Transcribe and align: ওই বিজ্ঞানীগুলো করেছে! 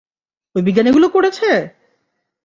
ওই 0.55 0.61
বিজ্ঞানীগুলো 0.61 1.07
করেছে! 1.09 1.49